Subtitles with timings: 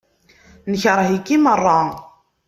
[0.71, 1.79] Nekṛeh-ik i meṛṛa.